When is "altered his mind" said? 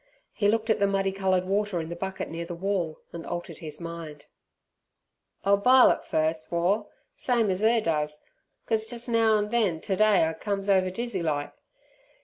3.23-4.25